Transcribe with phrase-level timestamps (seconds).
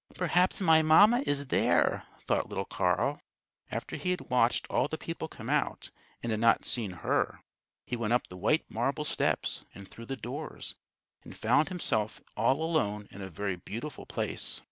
[0.15, 3.21] "Perhaps my mamma is there," thought little Carl.
[3.69, 5.91] After he had watched all the people come out,
[6.23, 7.43] and had not seen her,
[7.85, 10.73] he went up the white marble steps and through the doors,
[11.23, 14.59] and found himself all alone in a very beautiful place.